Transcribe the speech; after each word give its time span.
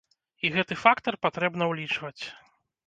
І 0.47 0.51
гэты 0.55 0.79
фактар 0.85 1.19
патрэбна 1.27 1.63
ўлічваць. 1.75 2.21